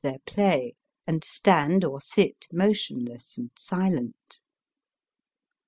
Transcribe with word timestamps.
295 0.03 0.09
their 0.09 0.33
play, 0.49 0.73
and 1.05 1.23
stand 1.23 1.83
or 1.85 2.01
sit 2.01 2.47
motionless 2.51 3.37
and 3.37 3.51
silent. 3.55 4.41